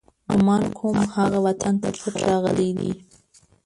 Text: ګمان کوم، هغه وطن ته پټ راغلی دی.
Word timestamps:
ګمان 0.31 0.63
کوم، 0.77 0.97
هغه 1.15 1.39
وطن 1.45 1.73
ته 1.81 1.89
پټ 1.99 2.13
راغلی 2.25 2.69
دی. 2.79 2.91